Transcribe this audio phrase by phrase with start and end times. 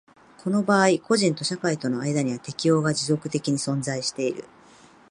[0.39, 4.45] この場合個人と社会との間には適応が持続的に存在している。